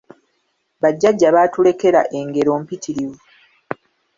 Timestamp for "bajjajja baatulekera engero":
0.81-2.51